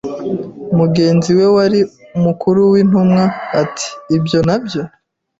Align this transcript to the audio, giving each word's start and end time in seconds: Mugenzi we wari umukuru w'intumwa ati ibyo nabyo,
Mugenzi 0.77 1.29
we 1.39 1.45
wari 1.55 1.79
umukuru 2.17 2.59
w'intumwa 2.71 3.23
ati 3.61 3.87
ibyo 4.15 4.39
nabyo, 4.47 4.81